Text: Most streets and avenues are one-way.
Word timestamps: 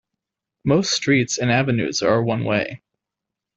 Most 0.65 0.93
streets 0.93 1.37
and 1.37 1.51
avenues 1.51 2.01
are 2.01 2.23
one-way. 2.23 2.81